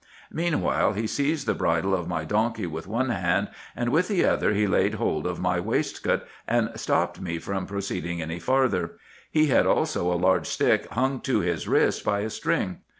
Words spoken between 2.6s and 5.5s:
with one hand, and with the other he laid hold of